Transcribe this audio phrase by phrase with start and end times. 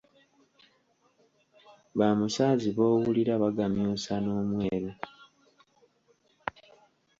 [1.97, 4.91] "Ba Musaazi b’owulira, bagamyusa n'omweru."